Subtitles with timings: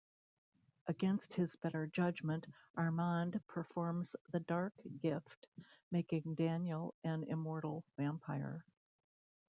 [0.87, 5.45] Against his better judgment, Armand performs the Dark Gift,
[5.91, 8.65] making Daniel an immortal vampire.